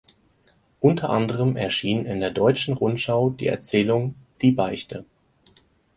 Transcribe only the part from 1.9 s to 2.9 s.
in der Deutschen